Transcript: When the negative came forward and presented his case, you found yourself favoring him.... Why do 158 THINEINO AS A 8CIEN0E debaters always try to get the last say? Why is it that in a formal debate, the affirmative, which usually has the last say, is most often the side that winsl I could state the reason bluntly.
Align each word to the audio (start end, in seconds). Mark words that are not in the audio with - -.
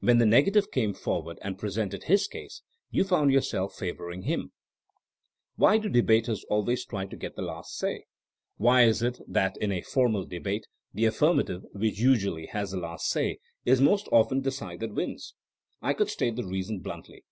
When 0.00 0.18
the 0.18 0.26
negative 0.26 0.72
came 0.72 0.92
forward 0.92 1.38
and 1.40 1.56
presented 1.56 2.02
his 2.02 2.26
case, 2.26 2.62
you 2.90 3.04
found 3.04 3.30
yourself 3.30 3.76
favoring 3.76 4.22
him.... 4.22 4.50
Why 5.54 5.78
do 5.78 5.82
158 5.88 5.92
THINEINO 5.92 5.92
AS 5.92 5.98
A 6.00 6.02
8CIEN0E 6.02 6.02
debaters 6.02 6.44
always 6.50 6.84
try 6.84 7.06
to 7.06 7.16
get 7.16 7.36
the 7.36 7.42
last 7.42 7.76
say? 7.78 8.04
Why 8.56 8.82
is 8.82 9.02
it 9.04 9.20
that 9.28 9.56
in 9.58 9.70
a 9.70 9.82
formal 9.82 10.24
debate, 10.24 10.66
the 10.92 11.04
affirmative, 11.04 11.64
which 11.74 12.00
usually 12.00 12.46
has 12.46 12.72
the 12.72 12.78
last 12.80 13.08
say, 13.08 13.38
is 13.64 13.80
most 13.80 14.08
often 14.10 14.42
the 14.42 14.50
side 14.50 14.80
that 14.80 14.96
winsl 14.96 15.34
I 15.80 15.94
could 15.94 16.10
state 16.10 16.34
the 16.34 16.44
reason 16.44 16.80
bluntly. 16.80 17.22